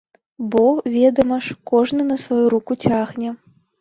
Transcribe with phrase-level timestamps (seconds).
[0.53, 0.63] Бо,
[0.95, 3.29] ведама ж, кожны на сваю руку цягне!